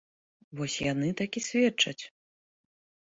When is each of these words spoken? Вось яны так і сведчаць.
Вось 0.61 0.77
яны 0.85 1.11
так 1.21 1.31
і 1.41 1.45
сведчаць. 1.51 2.03